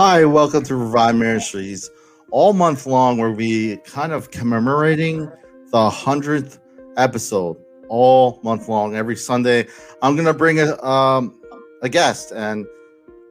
Hi, 0.00 0.24
welcome 0.24 0.62
to 0.62 0.76
Revive 0.76 1.16
Ministries. 1.16 1.90
All 2.30 2.52
month 2.52 2.86
long, 2.86 3.18
where 3.18 3.32
we 3.32 3.78
kind 3.78 4.12
of 4.12 4.30
commemorating 4.30 5.28
the 5.72 5.90
hundredth 5.90 6.60
episode. 6.96 7.56
All 7.88 8.38
month 8.44 8.68
long, 8.68 8.94
every 8.94 9.16
Sunday, 9.16 9.66
I'm 10.00 10.14
gonna 10.14 10.32
bring 10.32 10.60
a 10.60 10.80
um, 10.84 11.40
a 11.82 11.88
guest, 11.88 12.30
and 12.30 12.64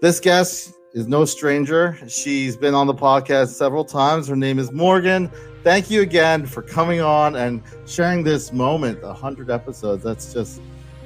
this 0.02 0.20
guest 0.20 0.74
is 0.94 1.08
no 1.08 1.24
stranger. 1.24 1.98
She's 2.10 2.58
been 2.58 2.74
on 2.74 2.86
the 2.86 2.94
podcast 2.94 3.54
several 3.54 3.86
times. 3.86 4.28
Her 4.28 4.36
name 4.36 4.60
is 4.60 4.70
Morgan. 4.74 5.32
Thank 5.64 5.90
you 5.90 6.02
again 6.02 6.46
for 6.46 6.62
coming 6.62 7.00
on 7.00 7.38
and 7.38 7.64
sharing 7.86 8.26
this 8.26 8.52
moment. 8.52 9.02
Hundred 9.06 9.50
episodes. 9.50 10.04
That's 10.04 10.34
just 10.34 10.60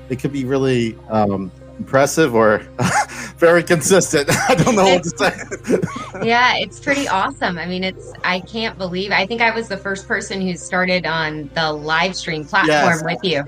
it 0.09 0.17
could 0.17 0.33
be 0.33 0.43
really 0.43 0.97
um, 1.07 1.51
impressive 1.77 2.33
or 2.33 2.65
very 3.41 3.63
consistent. 3.63 4.29
I 4.49 4.55
don't 4.55 4.75
know 4.75 4.85
what 4.85 5.03
to 5.03 5.09
say. 5.09 6.23
yeah, 6.25 6.55
it's 6.57 6.79
pretty 6.79 7.07
awesome. 7.09 7.57
I 7.57 7.65
mean, 7.65 7.83
it's 7.83 8.13
I 8.23 8.39
can't 8.39 8.77
believe. 8.77 9.11
I 9.11 9.25
think 9.25 9.41
I 9.41 9.53
was 9.53 9.67
the 9.67 9.75
first 9.75 10.07
person 10.07 10.39
who 10.39 10.55
started 10.55 11.05
on 11.05 11.49
the 11.55 11.73
live 11.73 12.15
stream 12.15 12.45
platform 12.45 12.69
yes. 12.69 13.03
with 13.03 13.19
you. 13.23 13.43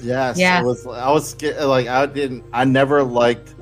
Yes. 0.00 0.38
Yeah. 0.38 0.62
Was, 0.62 0.86
I 0.86 1.10
was 1.10 1.42
like 1.42 1.88
I 1.88 2.06
didn't. 2.06 2.44
I 2.52 2.64
never 2.64 3.02
liked. 3.02 3.54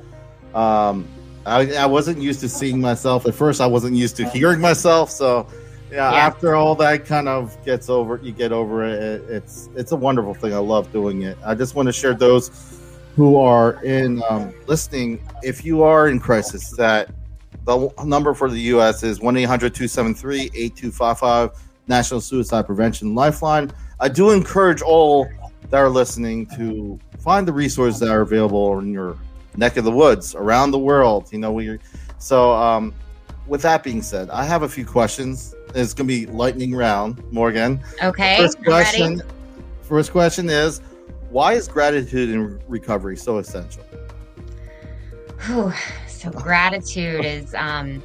Um, 0.53 1.07
I, 1.45 1.73
I 1.75 1.85
wasn't 1.85 2.21
used 2.21 2.41
to 2.41 2.49
seeing 2.49 2.81
myself 2.81 3.25
at 3.25 3.33
first. 3.33 3.61
I 3.61 3.67
wasn't 3.67 3.95
used 3.95 4.17
to 4.17 4.29
hearing 4.29 4.59
myself. 4.59 5.09
So, 5.09 5.47
yeah, 5.89 6.11
yeah. 6.11 6.17
after 6.17 6.55
all 6.55 6.75
that 6.75 7.05
kind 7.05 7.29
of 7.29 7.57
gets 7.63 7.89
over, 7.89 8.19
you 8.21 8.33
get 8.33 8.51
over 8.51 8.83
it. 8.83 9.01
it. 9.01 9.29
It's 9.29 9.69
it's 9.75 9.93
a 9.93 9.95
wonderful 9.95 10.33
thing. 10.33 10.53
I 10.53 10.57
love 10.57 10.91
doing 10.91 11.21
it. 11.21 11.37
I 11.45 11.55
just 11.55 11.73
want 11.73 11.87
to 11.87 11.93
share 11.93 12.13
those 12.13 12.76
who 13.17 13.35
are 13.35 13.83
in 13.83 14.21
um, 14.29 14.53
listening, 14.67 15.19
if 15.41 15.65
you 15.65 15.81
are 15.81 16.07
in 16.07 16.19
crisis, 16.19 16.69
that 16.77 17.09
the 17.65 17.91
number 18.05 18.35
for 18.35 18.47
the 18.47 18.59
U.S. 18.73 19.01
is 19.01 19.19
1 19.19 19.35
800 19.35 19.73
273 19.73 20.51
8255, 20.53 21.49
National 21.87 22.21
Suicide 22.21 22.67
Prevention 22.67 23.15
Lifeline. 23.15 23.71
I 23.99 24.07
do 24.07 24.29
encourage 24.29 24.83
all 24.83 25.27
that 25.71 25.79
are 25.79 25.89
listening 25.89 26.45
to 26.57 26.99
find 27.17 27.47
the 27.47 27.51
resources 27.51 27.99
that 28.01 28.09
are 28.09 28.21
available 28.21 28.77
in 28.77 28.93
your 28.93 29.17
neck 29.55 29.77
of 29.77 29.83
the 29.83 29.91
woods 29.91 30.35
around 30.35 30.69
the 30.69 30.79
world. 30.79 31.27
You 31.33 31.39
know, 31.39 31.51
we 31.51 31.79
so 32.19 32.53
um, 32.53 32.93
with 33.47 33.63
that 33.63 33.81
being 33.81 34.03
said, 34.03 34.29
I 34.29 34.45
have 34.45 34.61
a 34.61 34.69
few 34.69 34.85
questions. 34.85 35.55
It's 35.73 35.95
gonna 35.95 36.05
be 36.05 36.27
lightning 36.27 36.75
round, 36.75 37.23
Morgan. 37.33 37.81
Okay. 38.03 38.37
First 38.37 38.63
question. 38.63 39.23
First 39.81 40.11
question 40.11 40.51
is 40.51 40.81
why 41.29 41.53
is 41.53 41.67
gratitude 41.67 42.29
in 42.29 42.59
recovery 42.67 43.17
so 43.17 43.37
essential? 43.37 43.83
So 46.07 46.31
gratitude 46.31 47.25
is 47.25 47.53
um, 47.53 48.01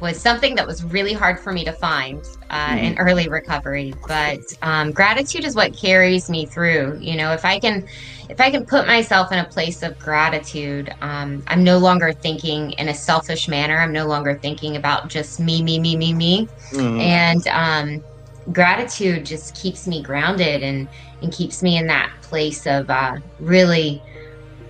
was 0.00 0.18
something 0.18 0.54
that 0.54 0.66
was 0.66 0.82
really 0.82 1.12
hard 1.12 1.38
for 1.38 1.52
me 1.52 1.64
to 1.64 1.72
find 1.72 2.26
uh, 2.48 2.68
mm-hmm. 2.68 2.78
in 2.78 2.98
early 2.98 3.28
recovery, 3.28 3.94
but 4.08 4.40
um, 4.62 4.92
gratitude 4.92 5.44
is 5.44 5.54
what 5.54 5.76
carries 5.76 6.30
me 6.30 6.46
through. 6.46 6.98
You 7.00 7.16
know, 7.16 7.32
if 7.32 7.44
I 7.44 7.58
can, 7.58 7.86
if 8.28 8.40
I 8.40 8.50
can 8.50 8.64
put 8.64 8.86
myself 8.86 9.30
in 9.30 9.38
a 9.38 9.44
place 9.44 9.82
of 9.82 9.98
gratitude, 9.98 10.94
um, 11.02 11.42
I'm 11.48 11.62
no 11.62 11.78
longer 11.78 12.12
thinking 12.12 12.72
in 12.72 12.88
a 12.88 12.94
selfish 12.94 13.46
manner. 13.46 13.78
I'm 13.78 13.92
no 13.92 14.06
longer 14.06 14.38
thinking 14.38 14.76
about 14.76 15.08
just 15.08 15.38
me, 15.38 15.62
me, 15.62 15.78
me, 15.78 15.96
me, 15.96 16.14
me, 16.14 16.48
mm-hmm. 16.72 17.00
and 17.00 17.46
um, 17.48 18.04
gratitude 18.52 19.24
just 19.26 19.54
keeps 19.54 19.86
me 19.86 20.02
grounded 20.02 20.62
and 20.62 20.88
and 21.22 21.32
keeps 21.32 21.62
me 21.62 21.76
in 21.76 21.86
that 21.86 22.10
place 22.22 22.66
of 22.66 22.88
uh, 22.88 23.16
really 23.38 24.02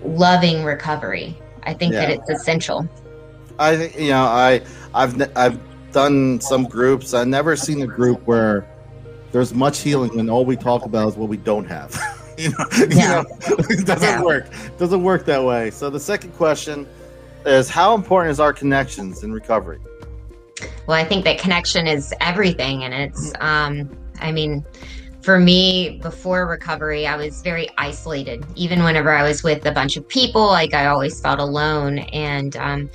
loving 0.03 0.65
recovery. 0.65 1.37
I 1.63 1.75
think 1.75 1.93
yeah. 1.93 2.01
that 2.01 2.11
it's 2.11 2.31
essential. 2.31 2.89
I 3.59 3.77
think 3.77 3.99
you 3.99 4.11
know 4.11 4.25
I 4.25 4.63
I've 4.95 5.37
I've 5.37 5.61
done 5.93 6.41
some 6.41 6.65
groups. 6.65 7.15
I've 7.15 7.29
never 7.29 7.57
seen 7.57 7.83
a 7.83 7.87
group 7.87 8.27
where 8.27 8.67
there's 9.33 9.55
much 9.55 9.81
healing 9.81 10.17
when 10.17 10.29
all 10.29 10.45
we 10.45 10.57
talk 10.57 10.85
about 10.85 11.09
is 11.09 11.17
what 11.17 11.29
we 11.29 11.37
don't 11.37 11.67
have. 11.67 11.95
you 12.39 12.51
know, 12.51 12.65
yeah. 12.73 12.87
you 12.89 12.97
know 12.97 13.25
it 13.71 13.87
doesn't 13.87 14.03
yeah. 14.03 14.23
work. 14.23 14.47
It 14.47 14.79
doesn't 14.79 15.03
work 15.03 15.25
that 15.27 15.43
way. 15.43 15.71
So 15.71 15.91
the 15.91 16.01
second 16.01 16.33
question 16.33 16.87
is 17.47 17.69
how 17.69 17.95
important 17.95 18.33
is 18.33 18.41
our 18.41 18.53
connections 18.53 19.23
in 19.23 19.33
recovery? 19.33 19.79
Well, 20.91 20.99
I 20.99 21.05
think 21.05 21.23
that 21.23 21.39
connection 21.39 21.87
is 21.87 22.13
everything, 22.21 22.83
and 22.83 22.93
it's 22.93 23.33
um, 23.39 23.97
I 24.21 24.33
mean 24.33 24.65
for 25.23 25.39
me 25.39 26.01
before 26.03 26.49
recovery 26.49 27.07
i 27.07 27.15
was 27.15 27.43
very 27.43 27.69
isolated. 27.79 28.45
Even 28.57 28.83
whenever 28.83 29.13
i 29.13 29.23
was 29.23 29.45
with 29.45 29.65
a 29.67 29.71
bunch 29.71 29.97
of 29.97 30.09
people 30.09 30.47
like 30.47 30.75
i 30.75 30.87
always 30.87 31.21
felt 31.21 31.39
alone 31.39 32.01
and 32.13 32.57
um, 32.57 32.91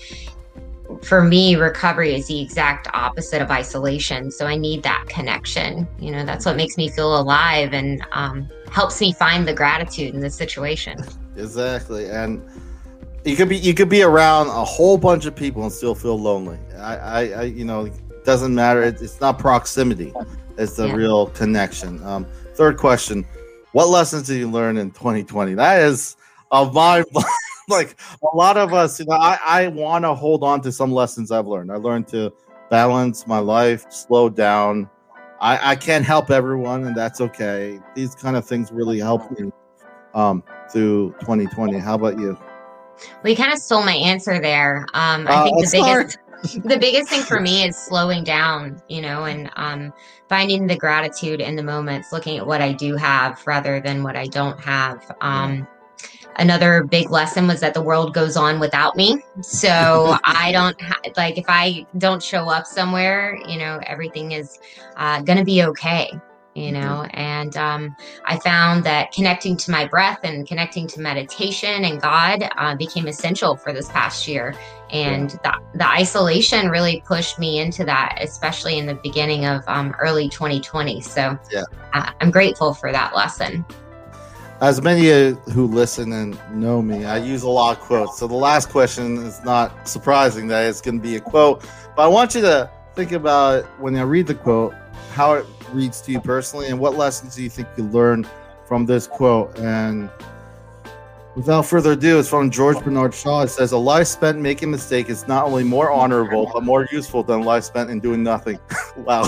for 1.04 1.24
me 1.24 1.56
recovery 1.56 2.14
is 2.16 2.28
the 2.28 2.42
exact 2.42 2.90
opposite 2.94 3.42
of 3.42 3.50
isolation 3.50 4.30
so 4.30 4.46
i 4.46 4.58
need 4.58 4.84
that 4.84 5.06
connection. 5.08 5.88
You 5.98 6.12
know 6.12 6.26
that's 6.26 6.46
what 6.46 6.58
makes 6.58 6.76
me 6.76 6.90
feel 6.90 7.18
alive 7.18 7.74
and 7.74 8.06
um, 8.12 8.50
helps 8.72 9.00
me 9.00 9.14
find 9.14 9.48
the 9.48 9.54
gratitude 9.54 10.14
in 10.14 10.20
the 10.20 10.30
situation. 10.30 10.98
Exactly 11.38 12.10
and 12.10 12.44
you 13.26 13.36
could 13.36 13.50
be 13.50 13.58
you 13.58 13.74
could 13.74 13.90
be 13.90 14.04
around 14.04 14.48
a 14.48 14.66
whole 14.66 14.98
bunch 14.98 15.26
of 15.26 15.36
people 15.36 15.64
and 15.64 15.72
still 15.72 15.96
feel 15.96 16.20
lonely 16.20 16.60
i 16.78 16.96
i, 16.96 17.20
I 17.30 17.42
you 17.44 17.66
know 17.66 17.86
it 17.86 17.94
doesn't 18.24 18.54
matter 18.54 18.84
it, 18.84 19.02
it's 19.02 19.20
not 19.20 19.40
proximity 19.40 20.14
it's 20.58 20.76
the 20.76 20.88
yeah. 20.88 20.94
real 20.94 21.28
connection. 21.28 22.04
Um, 22.04 22.26
third 22.54 22.78
question: 22.78 23.26
What 23.74 23.90
lessons 23.90 24.28
did 24.28 24.38
you 24.38 24.50
learn 24.50 24.78
in 24.78 24.92
2020? 24.92 25.54
That 25.56 25.82
is 25.82 26.16
of 26.52 26.74
my 26.74 27.04
like 27.70 27.98
a 28.22 28.36
lot 28.36 28.58
of 28.58 28.74
us. 28.74 29.00
You 29.00 29.06
know, 29.06 29.16
I 29.16 29.38
I 29.44 29.68
want 29.68 30.06
to 30.06 30.14
hold 30.14 30.44
on 30.44 30.62
to 30.62 30.72
some 30.72 30.92
lessons 30.92 31.32
I've 31.32 31.48
learned. 31.48 31.72
I 31.72 31.76
learned 31.76 32.08
to 32.10 32.34
balance 32.70 33.28
my 33.28 33.40
life, 33.40 33.86
slow 33.92 34.30
down. 34.30 34.90
I 35.42 35.72
I 35.72 35.76
can't 35.76 36.06
help 36.06 36.32
everyone, 36.32 36.86
and 36.86 36.96
that's 36.96 37.20
okay. 37.22 37.80
These 37.96 38.16
kind 38.16 38.38
of 38.38 38.48
things 38.48 38.72
really 38.72 39.00
helped 39.00 39.38
me 39.38 39.52
um, 40.14 40.44
through 40.72 41.16
2020. 41.20 41.78
How 41.80 41.96
about 41.96 42.18
you? 42.18 42.38
Well, 43.24 43.32
you 43.32 43.36
kind 43.36 43.54
of 43.54 43.60
stole 43.60 43.84
my 43.84 43.96
answer 43.96 44.40
there. 44.40 44.86
Um, 44.94 45.28
I 45.28 45.36
uh, 45.36 45.44
think 45.44 45.66
the 45.66 45.70
biggest 45.72 46.18
the 46.64 46.78
biggest 46.78 47.10
thing 47.10 47.24
for 47.24 47.40
me 47.40 47.64
is 47.64 47.76
slowing 47.76 48.24
down, 48.24 48.82
you 48.88 49.02
know, 49.02 49.26
and 49.26 49.50
um, 49.56 49.94
finding 50.30 50.68
the 50.68 50.76
gratitude 50.76 51.42
in 51.42 51.56
the 51.56 51.64
moments, 51.64 52.12
looking 52.12 52.38
at 52.38 52.46
what 52.46 52.62
I 52.62 52.74
do 52.74 52.96
have 52.96 53.42
rather 53.48 53.80
than 53.80 54.04
what 54.04 54.16
I 54.16 54.28
don't 54.28 54.60
have. 54.60 55.12
Um, 55.22 55.68
another 56.38 56.84
big 56.84 57.10
lesson 57.10 57.48
was 57.48 57.62
that 57.62 57.74
the 57.74 57.82
world 57.82 58.14
goes 58.14 58.38
on 58.38 58.60
without 58.60 58.96
me. 58.96 59.24
So 59.42 60.18
I 60.24 60.52
don't 60.52 60.80
ha- 60.82 61.00
like 61.16 61.38
if 61.38 61.46
I 61.48 61.86
don't 61.98 62.22
show 62.22 62.50
up 62.50 62.66
somewhere, 62.68 63.40
you 63.48 63.58
know, 63.58 63.80
everything 63.88 64.34
is 64.34 64.60
uh, 64.98 65.22
going 65.22 65.38
to 65.38 65.46
be 65.46 65.64
okay 65.64 66.12
you 66.56 66.72
mm-hmm. 66.72 66.82
know 66.82 67.04
and 67.14 67.56
um, 67.58 67.96
i 68.26 68.40
found 68.40 68.84
that 68.84 69.12
connecting 69.12 69.56
to 69.58 69.70
my 69.70 69.86
breath 69.86 70.20
and 70.24 70.48
connecting 70.48 70.88
to 70.88 71.02
meditation 71.02 71.84
and 71.86 72.02
god 72.02 72.50
uh, 72.58 72.76
became 72.76 73.08
essential 73.08 73.56
for 73.56 73.74
this 73.74 73.90
past 73.90 74.28
year. 74.28 74.56
And 74.92 75.32
the, 75.32 75.54
the 75.74 75.90
isolation 75.90 76.70
really 76.70 77.02
pushed 77.06 77.40
me 77.40 77.60
into 77.60 77.84
that 77.86 78.20
especially 78.22 78.78
in 78.78 78.86
the 78.86 78.94
beginning 78.96 79.46
of 79.46 79.64
um, 79.68 79.96
early 80.00 80.30
2020 80.30 81.02
so 81.02 81.38
yeah. 81.52 81.64
uh, 81.94 82.12
i'm 82.22 82.32
grateful 82.32 82.74
for 82.74 82.92
that 82.92 83.16
lesson. 83.16 83.66
As 84.62 84.82
many 84.82 85.36
who 85.52 85.68
listen 85.68 86.14
and 86.14 86.40
know 86.54 86.82
me 86.82 87.04
i 87.04 87.18
use 87.18 87.44
a 87.44 87.50
lot 87.50 87.78
of 87.78 87.84
quotes. 87.84 88.18
So 88.18 88.28
the 88.28 88.36
last 88.36 88.70
question 88.70 89.18
is 89.18 89.44
not 89.44 89.88
surprising 89.88 90.48
that 90.48 90.66
it's 90.66 90.82
going 90.82 90.98
to 90.98 91.04
be 91.04 91.18
a 91.18 91.22
quote 91.22 91.66
but 91.96 92.04
i 92.04 92.08
want 92.08 92.36
you 92.36 92.42
to 92.42 92.70
think 92.94 93.12
about 93.12 93.66
when 93.82 93.96
i 93.98 94.02
read 94.02 94.28
the 94.28 94.36
quote 94.36 94.74
how 95.12 95.34
it 95.34 95.46
reads 95.76 96.02
to 96.02 96.12
you 96.12 96.22
personally, 96.22 96.68
and 96.68 96.80
what 96.80 96.96
lessons 96.96 97.36
do 97.36 97.44
you 97.44 97.50
think 97.50 97.68
you 97.78 97.84
learned 97.84 98.28
from 98.68 98.86
this 98.86 99.08
quote? 99.08 99.58
And 99.60 100.10
without 101.36 101.64
further 101.66 101.92
ado, 101.92 102.18
it's 102.18 102.30
from 102.30 102.50
George 102.50 102.84
Bernard 102.84 103.14
Shaw. 103.14 103.42
It 103.42 103.50
says, 103.50 103.72
"A 103.74 103.78
life 103.78 104.08
spent 104.08 104.40
making 104.40 104.72
mistakes 104.72 105.10
is 105.10 105.28
not 105.28 105.46
only 105.46 105.64
more 105.64 105.92
honorable 105.92 106.50
but 106.54 106.64
more 106.64 106.88
useful 106.92 107.24
than 107.24 107.42
life 107.42 107.64
spent 107.64 107.90
in 107.90 108.00
doing 108.00 108.24
nothing." 108.24 108.60
wow. 108.98 109.24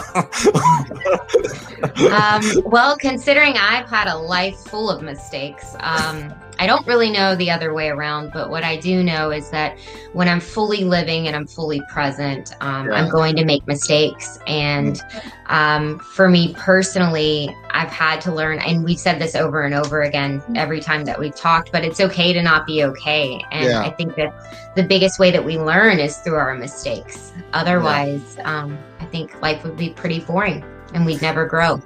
um, 2.11 2.41
well, 2.65 2.97
considering 2.97 3.57
I've 3.57 3.89
had 3.89 4.07
a 4.07 4.17
life 4.17 4.57
full 4.57 4.89
of 4.89 5.01
mistakes. 5.01 5.75
Um, 5.81 6.33
I 6.59 6.67
don't 6.67 6.85
really 6.87 7.11
know 7.11 7.35
the 7.35 7.51
other 7.51 7.73
way 7.73 7.89
around, 7.89 8.31
but 8.33 8.49
what 8.49 8.63
I 8.63 8.77
do 8.77 9.03
know 9.03 9.31
is 9.31 9.49
that 9.51 9.77
when 10.13 10.27
I'm 10.27 10.39
fully 10.39 10.83
living 10.83 11.27
and 11.27 11.35
I'm 11.35 11.45
fully 11.45 11.81
present, 11.89 12.53
um, 12.61 12.87
yeah. 12.87 12.93
I'm 12.93 13.09
going 13.09 13.35
to 13.35 13.45
make 13.45 13.65
mistakes. 13.67 14.39
And 14.47 15.01
um, 15.47 15.99
for 15.99 16.27
me 16.29 16.53
personally, 16.57 17.55
I've 17.71 17.91
had 17.91 18.21
to 18.21 18.33
learn, 18.33 18.59
and 18.59 18.83
we've 18.83 18.99
said 18.99 19.19
this 19.19 19.35
over 19.35 19.63
and 19.63 19.75
over 19.75 20.01
again 20.01 20.41
every 20.55 20.79
time 20.79 21.05
that 21.05 21.19
we've 21.19 21.35
talked, 21.35 21.71
but 21.71 21.83
it's 21.83 21.99
okay 21.99 22.33
to 22.33 22.41
not 22.41 22.65
be 22.65 22.83
okay. 22.85 23.43
And 23.51 23.65
yeah. 23.65 23.81
I 23.81 23.91
think 23.91 24.15
that 24.15 24.75
the 24.75 24.83
biggest 24.83 25.19
way 25.19 25.31
that 25.31 25.43
we 25.43 25.57
learn 25.57 25.99
is 25.99 26.17
through 26.17 26.35
our 26.35 26.55
mistakes. 26.55 27.33
Otherwise, 27.53 28.35
yeah. 28.37 28.61
um, 28.61 28.77
I 28.99 29.05
think 29.05 29.41
life 29.41 29.63
would 29.63 29.77
be 29.77 29.91
pretty 29.91 30.21
boring 30.21 30.63
and 30.93 31.05
we'd 31.05 31.21
never 31.21 31.45
grow. 31.45 31.81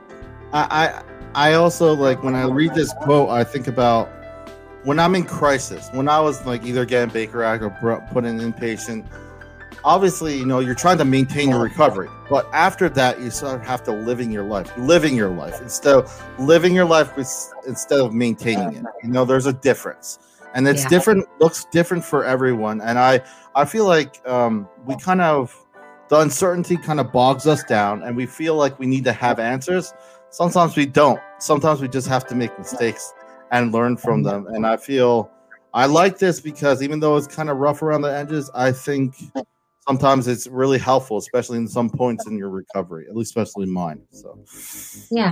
I, 0.54 1.04
I, 1.36 1.50
I 1.50 1.54
also 1.54 1.94
like 1.94 2.24
when 2.24 2.36
I 2.36 2.46
read 2.46 2.74
this 2.74 2.94
quote, 3.02 3.30
I 3.30 3.44
think 3.44 3.68
about 3.68 4.10
when 4.84 5.00
I'm 5.00 5.16
in 5.16 5.24
crisis, 5.24 5.90
when 5.92 6.10
I 6.10 6.20
was 6.20 6.46
like 6.46 6.66
either 6.66 6.86
getting 6.86 7.14
Baker 7.14 7.44
Act 7.44 7.64
or 7.64 7.70
put 8.12 8.26
in 8.26 8.40
inpatient, 8.40 9.06
obviously, 9.84 10.38
you 10.38 10.46
know, 10.46 10.60
you're 10.60 10.76
trying 10.76 10.98
to 10.98 11.06
maintain 11.06 11.50
your 11.50 11.60
recovery, 11.60 12.10
but 12.30 12.48
after 12.54 12.90
that, 12.90 13.20
you 13.20 13.30
sort 13.30 13.56
of 13.56 13.66
have 13.66 13.84
to 13.84 13.92
living 13.92 14.32
your 14.32 14.44
life, 14.44 14.76
living 14.78 15.16
your 15.16 15.30
life 15.30 15.62
instead 15.62 15.96
of 15.96 16.40
living 16.40 16.74
your 16.74 16.86
life 16.86 17.16
with, 17.16 17.54
instead 17.68 18.00
of 18.00 18.14
maintaining 18.14 18.76
it. 18.76 18.86
You 19.04 19.10
know, 19.10 19.26
there's 19.26 19.46
a 19.46 19.54
difference, 19.54 20.20
and 20.54 20.68
it's 20.68 20.84
yeah. 20.84 20.90
different, 20.90 21.26
looks 21.40 21.66
different 21.66 22.04
for 22.04 22.26
everyone. 22.26 22.82
And 22.82 22.98
I, 22.98 23.22
I 23.56 23.66
feel 23.66 23.86
like 23.86 24.28
um, 24.28 24.68
we 24.86 24.96
kind 24.98 25.22
of 25.22 25.56
the 26.10 26.20
uncertainty 26.20 26.76
kind 26.76 27.00
of 27.00 27.12
bogs 27.12 27.48
us 27.48 27.64
down, 27.64 28.04
and 28.04 28.18
we 28.18 28.26
feel 28.26 28.56
like 28.56 28.78
we 28.80 28.86
need 28.86 29.06
to 29.06 29.14
have 29.14 29.40
answers. 29.40 29.94
Sometimes 30.30 30.76
we 30.76 30.86
don't. 30.86 31.20
Sometimes 31.40 31.82
we 31.82 31.88
just 31.88 32.08
have 32.08 32.26
to 32.28 32.36
make 32.36 32.58
mistakes 32.58 33.14
and 33.52 33.72
learn 33.72 33.98
from 33.98 34.24
them. 34.24 34.48
And 34.48 34.66
I 34.66 34.78
feel 34.78 35.30
I 35.74 35.86
like 35.86 36.18
this 36.18 36.40
because 36.40 36.82
even 36.82 37.00
though 37.00 37.18
it's 37.18 37.28
kind 37.28 37.50
of 37.50 37.58
rough 37.58 37.82
around 37.82 38.02
the 38.02 38.14
edges, 38.14 38.50
I 38.54 38.72
think 38.72 39.16
sometimes 39.88 40.28
it's 40.28 40.48
really 40.48 40.78
helpful, 40.78 41.18
especially 41.18 41.58
in 41.58 41.68
some 41.68 41.90
points 41.90 42.28
in 42.28 42.38
your 42.38 42.50
recovery, 42.50 43.08
at 43.10 43.16
least 43.16 43.32
especially 43.36 43.66
mine. 43.66 44.02
So 44.12 44.38
yeah. 45.10 45.32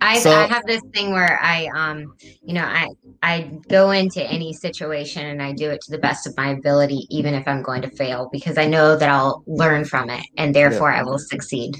I, 0.00 0.18
so, 0.18 0.30
I 0.30 0.46
have 0.46 0.64
this 0.66 0.82
thing 0.94 1.12
where 1.12 1.38
I 1.42 1.66
um 1.74 2.14
you 2.42 2.54
know 2.54 2.64
I 2.64 2.88
I 3.22 3.58
go 3.68 3.90
into 3.90 4.22
any 4.22 4.52
situation 4.52 5.26
and 5.26 5.42
I 5.42 5.52
do 5.52 5.70
it 5.70 5.80
to 5.82 5.90
the 5.90 5.98
best 5.98 6.26
of 6.26 6.36
my 6.36 6.50
ability, 6.50 7.06
even 7.10 7.34
if 7.34 7.46
I'm 7.46 7.62
going 7.62 7.82
to 7.82 7.90
fail, 7.90 8.28
because 8.32 8.58
I 8.58 8.66
know 8.66 8.96
that 8.96 9.08
I'll 9.08 9.42
learn 9.46 9.84
from 9.84 10.10
it 10.10 10.24
and 10.36 10.54
therefore 10.54 10.90
yeah. 10.90 11.00
I 11.00 11.02
will 11.02 11.18
succeed. 11.18 11.76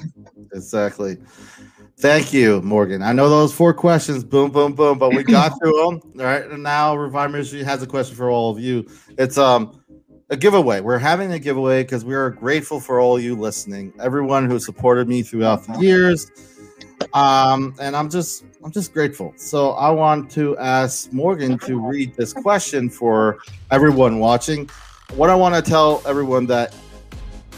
Exactly. 0.52 1.18
Thank 1.98 2.32
you, 2.34 2.60
Morgan. 2.60 3.02
I 3.02 3.12
know 3.12 3.30
those 3.30 3.54
four 3.54 3.72
questions, 3.72 4.22
boom, 4.22 4.50
boom, 4.50 4.74
boom, 4.74 4.98
but 4.98 5.10
we 5.10 5.22
got 5.24 5.58
through 5.58 5.72
them. 5.72 6.02
All 6.18 6.26
right. 6.26 6.44
And 6.44 6.62
now 6.62 6.94
Revive 6.94 7.30
Ministry 7.30 7.62
has 7.62 7.82
a 7.82 7.86
question 7.86 8.14
for 8.14 8.30
all 8.30 8.50
of 8.50 8.60
you. 8.60 8.86
It's 9.16 9.38
um 9.38 9.82
a 10.28 10.36
giveaway. 10.36 10.80
We're 10.80 10.98
having 10.98 11.32
a 11.32 11.38
giveaway 11.38 11.84
because 11.84 12.04
we 12.04 12.14
are 12.14 12.30
grateful 12.30 12.80
for 12.80 13.00
all 13.00 13.18
you 13.18 13.34
listening, 13.34 13.94
everyone 14.00 14.50
who 14.50 14.58
supported 14.58 15.08
me 15.08 15.22
throughout 15.22 15.66
the 15.66 15.78
years. 15.78 16.30
Um, 17.14 17.74
and 17.80 17.96
I'm 17.96 18.10
just 18.10 18.44
I'm 18.62 18.72
just 18.72 18.92
grateful. 18.92 19.32
So 19.36 19.70
I 19.70 19.90
want 19.90 20.30
to 20.32 20.58
ask 20.58 21.10
Morgan 21.14 21.58
to 21.60 21.80
read 21.80 22.14
this 22.14 22.34
question 22.34 22.90
for 22.90 23.38
everyone 23.70 24.18
watching. 24.18 24.68
What 25.14 25.30
I 25.30 25.34
want 25.34 25.54
to 25.54 25.62
tell 25.62 26.02
everyone 26.04 26.46
that 26.46 26.74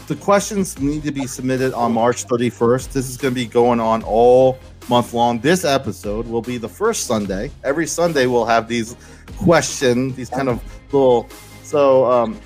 the 0.09 0.15
questions 0.15 0.79
need 0.79 1.03
to 1.03 1.11
be 1.11 1.27
submitted 1.27 1.71
on 1.73 1.93
March 1.93 2.25
31st. 2.25 2.91
This 2.91 3.07
is 3.07 3.15
going 3.15 3.31
to 3.31 3.35
be 3.35 3.45
going 3.45 3.79
on 3.79 4.01
all 4.01 4.57
month 4.89 5.13
long. 5.13 5.39
This 5.39 5.63
episode 5.63 6.27
will 6.27 6.41
be 6.41 6.57
the 6.57 6.67
first 6.67 7.05
Sunday. 7.05 7.51
Every 7.63 7.85
Sunday 7.85 8.25
we'll 8.25 8.47
have 8.47 8.67
these 8.67 8.95
question, 9.37 10.13
these 10.15 10.29
kind 10.29 10.49
of 10.49 10.61
little. 10.91 11.29
So 11.61 12.11
um, 12.11 12.39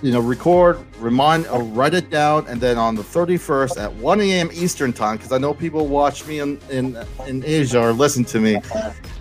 you 0.00 0.12
know, 0.12 0.20
record, 0.20 0.78
remind, 0.98 1.46
or 1.48 1.62
write 1.62 1.92
it 1.92 2.08
down, 2.08 2.46
and 2.46 2.58
then 2.60 2.78
on 2.78 2.94
the 2.94 3.02
31st 3.02 3.78
at 3.78 3.92
1 3.92 4.20
a.m. 4.22 4.48
Eastern 4.54 4.92
time, 4.92 5.16
because 5.16 5.32
I 5.32 5.38
know 5.38 5.52
people 5.52 5.88
watch 5.88 6.26
me 6.26 6.38
in, 6.38 6.58
in 6.70 6.96
in 7.26 7.44
Asia 7.44 7.82
or 7.82 7.92
listen 7.92 8.24
to 8.26 8.40
me. 8.40 8.60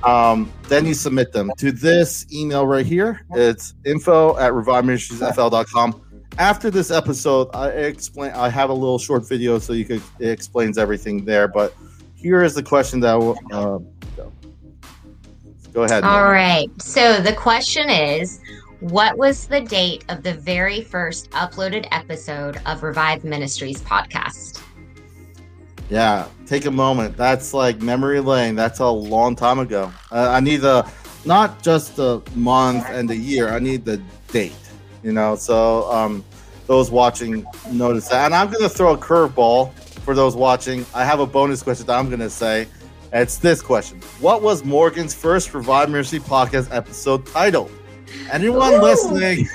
Um, 0.03 0.51
then 0.69 0.85
you 0.85 0.93
submit 0.93 1.33
them 1.33 1.51
to 1.57 1.73
this 1.73 2.25
email 2.31 2.65
right 2.65 2.85
here. 2.85 3.21
It's 3.31 3.73
info 3.83 4.37
at 4.37 4.53
reviveministriesfl.com. 4.53 6.06
After 6.37 6.69
this 6.69 6.91
episode, 6.91 7.49
I 7.53 7.69
explain. 7.69 8.31
I 8.31 8.49
have 8.49 8.69
a 8.69 8.73
little 8.73 8.99
short 8.99 9.27
video 9.27 9.57
so 9.59 9.73
you 9.73 9.85
could 9.85 10.03
it 10.19 10.29
explains 10.29 10.77
everything 10.77 11.25
there. 11.25 11.47
But 11.47 11.73
here 12.15 12.43
is 12.43 12.53
the 12.53 12.63
question 12.63 12.99
that. 13.01 13.15
Uh, 13.51 13.79
go 15.73 15.83
ahead. 15.83 16.03
All 16.03 16.29
right. 16.29 16.69
So 16.81 17.19
the 17.21 17.33
question 17.33 17.89
is 17.89 18.39
what 18.79 19.17
was 19.17 19.47
the 19.47 19.61
date 19.61 20.05
of 20.09 20.21
the 20.21 20.35
very 20.35 20.81
first 20.81 21.31
uploaded 21.31 21.87
episode 21.91 22.61
of 22.67 22.83
Revive 22.83 23.23
Ministries 23.23 23.81
podcast? 23.81 24.61
Yeah, 25.89 26.27
take 26.45 26.65
a 26.65 26.71
moment. 26.71 27.17
That's 27.17 27.53
like 27.53 27.81
memory 27.81 28.19
lane. 28.19 28.55
That's 28.55 28.79
a 28.79 28.87
long 28.87 29.35
time 29.35 29.57
ago. 29.57 29.91
Uh, 30.11 30.29
I 30.29 30.39
need 30.41 30.57
the 30.57 30.87
not 31.25 31.63
just 31.63 31.95
the 31.95 32.21
month 32.35 32.85
and 32.89 33.09
the 33.09 33.15
year. 33.15 33.49
I 33.49 33.59
need 33.59 33.85
the 33.85 34.01
date. 34.31 34.53
You 35.07 35.13
know, 35.13 35.37
so 35.37 35.89
um, 35.89 36.21
those 36.65 36.91
watching 36.91 37.45
notice 37.71 38.09
that. 38.09 38.25
And 38.25 38.35
I'm 38.35 38.51
going 38.51 38.61
to 38.61 38.67
throw 38.67 38.93
a 38.93 38.97
curveball 38.97 39.71
for 40.03 40.13
those 40.13 40.35
watching. 40.35 40.85
I 40.93 41.05
have 41.05 41.21
a 41.21 41.25
bonus 41.25 41.63
question 41.63 41.85
that 41.85 41.97
I'm 41.97 42.07
going 42.07 42.19
to 42.19 42.29
say. 42.29 42.67
It's 43.13 43.37
this 43.37 43.61
question: 43.61 44.01
What 44.19 44.41
was 44.41 44.65
Morgan's 44.65 45.13
first 45.13 45.53
Revive 45.53 45.89
Ministry 45.89 46.19
podcast 46.19 46.75
episode 46.75 47.25
title? 47.25 47.71
Anyone 48.33 48.73
Ooh. 48.73 48.81
listening 48.81 49.47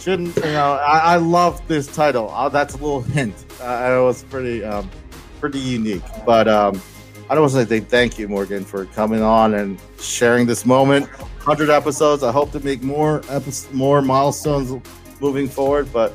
shouldn't, 0.00 0.34
you 0.34 0.42
know, 0.42 0.72
I, 0.72 1.14
I 1.14 1.16
love 1.16 1.62
this 1.68 1.86
title. 1.86 2.28
Uh, 2.30 2.48
that's 2.48 2.74
a 2.74 2.78
little 2.78 3.02
hint. 3.02 3.36
Uh, 3.60 3.98
it 4.00 4.02
was 4.02 4.24
pretty, 4.24 4.64
um, 4.64 4.90
pretty 5.38 5.60
unique. 5.60 6.02
But 6.26 6.48
um, 6.48 6.82
I 7.28 7.34
don't 7.34 7.42
want 7.42 7.52
to 7.52 7.66
say 7.66 7.80
thank 7.80 8.18
you, 8.18 8.28
Morgan, 8.28 8.64
for 8.64 8.86
coming 8.86 9.22
on 9.22 9.54
and 9.54 9.80
sharing 9.98 10.46
this 10.46 10.66
moment. 10.66 11.08
Hundred 11.38 11.70
episodes. 11.70 12.22
I 12.22 12.32
hope 12.32 12.52
to 12.52 12.60
make 12.60 12.82
more 12.82 13.18
episodes, 13.28 13.72
more 13.72 14.02
milestones 14.02 14.82
moving 15.20 15.48
forward. 15.48 15.92
But 15.92 16.12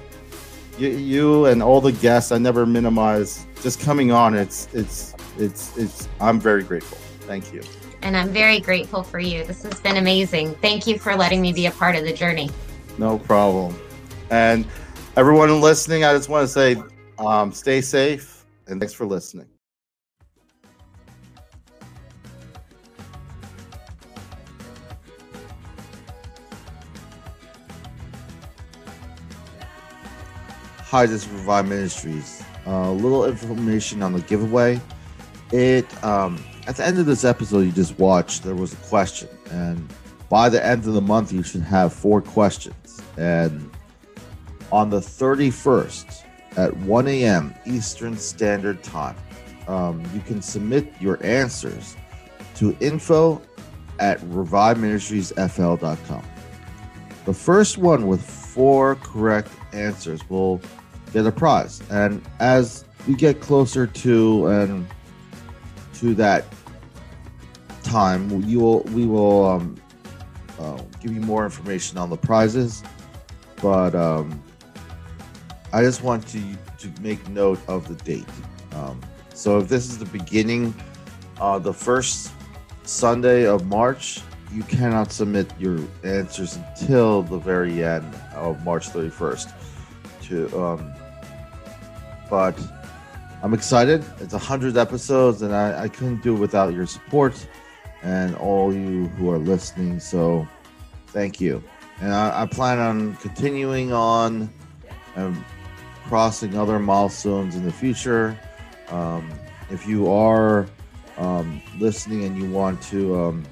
you, 0.78 0.90
you 0.90 1.46
and 1.46 1.64
all 1.64 1.82
the 1.82 1.92
guests, 1.92 2.32
I 2.32 2.38
never 2.38 2.66
minimize 2.66 3.46
just 3.62 3.80
coming 3.80 4.12
on. 4.12 4.36
It's, 4.36 4.68
it's, 4.74 5.16
it's, 5.38 5.76
it's. 5.78 6.08
I'm 6.20 6.40
very 6.40 6.64
grateful. 6.64 6.98
Thank 7.22 7.52
you 7.52 7.62
and 8.02 8.16
I'm 8.16 8.30
very 8.30 8.60
grateful 8.60 9.04
for 9.04 9.20
you. 9.20 9.44
This 9.44 9.64
has 9.64 9.80
been 9.82 9.98
amazing. 9.98 10.56
Thank 10.56 10.88
you 10.88 10.98
for 10.98 11.16
letting 11.16 11.42
me 11.42 11.54
be 11.54 11.66
a 11.66 11.72
part 11.72 11.96
of 11.96 12.04
the 12.04 12.14
journey. 12.14 12.50
No 12.98 13.20
problem. 13.20 13.76
And 14.30 14.66
everyone 15.16 15.62
listening, 15.62 16.04
I 16.04 16.14
just 16.14 16.30
want 16.30 16.44
to 16.44 16.48
say 16.48 16.82
um, 17.20 17.52
stay 17.52 17.82
safe 17.82 18.46
and 18.68 18.80
thanks 18.80 18.94
for 18.94 19.06
listening. 19.06 19.48
This 31.06 31.26
is 31.26 31.30
Revive 31.30 31.68
Ministries. 31.68 32.44
A 32.66 32.72
uh, 32.72 32.92
little 32.92 33.26
information 33.26 34.02
on 34.02 34.14
the 34.14 34.22
giveaway. 34.22 34.82
It 35.52 36.04
um, 36.04 36.44
at 36.66 36.76
the 36.76 36.86
end 36.86 36.98
of 36.98 37.06
this 37.06 37.24
episode 37.24 37.60
you 37.60 37.72
just 37.72 37.98
watched, 38.00 38.44
there 38.44 38.56
was 38.56 38.74
a 38.74 38.78
question, 38.78 39.30
and 39.52 39.88
by 40.28 40.50
the 40.50 40.66
end 40.66 40.88
of 40.88 40.94
the 40.94 41.02
month, 41.02 41.32
you 41.32 41.44
should 41.44 41.62
have 41.62 41.94
four 41.94 42.22
questions. 42.22 43.00
And 43.16 43.70
on 44.72 44.90
the 44.90 45.00
31st 45.00 46.24
at 46.58 46.76
1 46.78 47.08
a.m. 47.08 47.54
Eastern 47.68 48.18
Standard 48.18 48.84
Time, 48.84 49.16
um, 49.68 50.04
you 50.16 50.22
can 50.22 50.42
submit 50.42 50.92
your 51.00 51.24
answers 51.24 51.96
to 52.56 52.76
info 52.80 53.40
at 54.00 54.20
reviveministriesfl.com. 54.22 56.24
The 57.26 57.34
first 57.34 57.78
one 57.78 58.08
with 58.08 58.22
four 58.22 58.96
correct 58.96 59.50
answers 59.74 60.28
will 60.30 60.62
get 61.14 61.26
a 61.26 61.32
prize. 61.32 61.82
And 61.90 62.22
as 62.40 62.86
we 63.08 63.16
get 63.16 63.42
closer 63.42 63.88
to 63.88 64.48
and 64.48 64.88
to 65.96 66.14
that 66.16 66.46
time, 67.84 68.44
you 68.44 68.60
will 68.60 68.82
we 68.94 69.06
will 69.06 69.46
um, 69.46 69.76
uh, 70.60 70.82
give 71.02 71.14
you 71.14 71.22
more 71.22 71.46
information 71.46 71.98
on 71.98 72.10
the 72.10 72.18
prizes. 72.18 72.84
But 73.62 73.96
um, 73.96 74.42
I 75.74 75.82
just 75.82 76.04
want 76.04 76.28
to 76.30 76.42
to 76.80 77.02
make 77.02 77.28
note 77.30 77.60
of 77.68 77.88
the 77.88 77.96
date. 78.04 78.28
Um, 78.74 79.02
so 79.34 79.60
if 79.60 79.70
this 79.70 79.90
is 79.90 79.98
the 79.98 80.06
beginning, 80.06 80.74
uh, 81.40 81.60
the 81.60 81.74
first 81.74 82.32
Sunday 82.84 83.46
of 83.46 83.66
March, 83.68 84.22
you 84.52 84.64
cannot 84.64 85.12
submit 85.12 85.52
your 85.60 85.80
answers 86.04 86.56
until 86.56 87.22
the 87.22 87.38
very 87.38 87.84
end 87.84 88.14
of 88.34 88.64
March 88.64 88.90
31st. 88.90 89.54
To 90.24 90.60
um, 90.60 90.94
but 92.30 92.60
I'm 93.44 93.54
excited. 93.54 94.04
It's 94.20 94.34
a 94.34 94.40
hundred 94.40 94.78
episodes, 94.78 95.42
and 95.42 95.54
I, 95.54 95.84
I 95.84 95.88
couldn't 95.88 96.24
do 96.24 96.36
it 96.36 96.40
without 96.40 96.74
your 96.74 96.88
support 96.88 97.48
and 98.04 98.36
all 98.36 98.74
you 98.74 99.08
who 99.08 99.30
are 99.32 99.38
listening. 99.38 100.00
So 100.00 100.48
thank 101.08 101.40
you. 101.40 101.64
And 102.00 102.14
I, 102.14 102.44
I 102.44 102.46
plan 102.46 102.80
on 102.80 103.16
continuing 103.18 103.92
on 103.92 104.52
and 105.16 105.44
crossing 106.06 106.58
other 106.58 106.80
milestones 106.80 107.56
in 107.56 107.66
the 107.66 107.72
future. 107.72 108.40
Um, 108.90 109.30
if 109.70 109.86
you 109.88 110.12
are 110.12 110.68
um, 111.18 111.62
listening 111.80 112.24
and 112.24 112.38
you 112.38 112.50
want 112.50 112.82
to 112.84 113.20
um, 113.20 113.46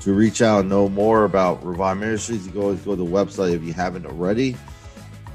to 0.00 0.12
reach 0.12 0.42
out 0.42 0.60
and 0.60 0.68
know 0.68 0.88
more 0.88 1.24
about 1.24 1.64
Revive 1.64 1.98
Ministries, 1.98 2.46
you 2.46 2.52
can 2.52 2.60
always 2.60 2.80
go 2.80 2.96
to 2.96 3.02
the 3.02 3.10
website 3.10 3.54
if 3.54 3.62
you 3.62 3.72
haven't 3.72 4.06
already. 4.06 4.56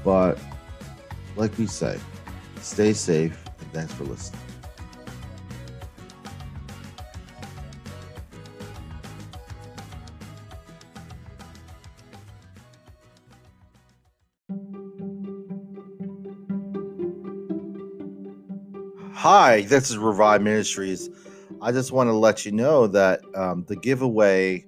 But 0.04 0.38
like 1.36 1.56
we 1.58 1.66
say, 1.66 1.98
stay 2.60 2.92
safe 2.92 3.38
and 3.60 3.72
thanks 3.72 3.92
for 3.92 4.04
listening. 4.04 4.40
Hi, 19.12 19.60
this 19.62 19.90
is 19.90 19.98
Revive 19.98 20.40
Ministries. 20.40 21.10
I 21.60 21.72
just 21.72 21.92
want 21.92 22.08
to 22.08 22.14
let 22.14 22.46
you 22.46 22.52
know 22.52 22.86
that 22.86 23.20
um, 23.34 23.64
the 23.68 23.76
giveaway 23.76 24.64